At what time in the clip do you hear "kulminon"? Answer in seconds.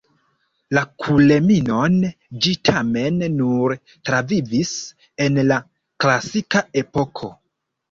1.03-1.99